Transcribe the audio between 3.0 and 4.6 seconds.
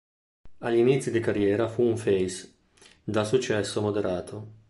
dal successo moderato.